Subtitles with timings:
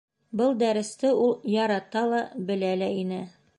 [0.39, 3.25] Был дәресте ул ярата ла, белә лә ине.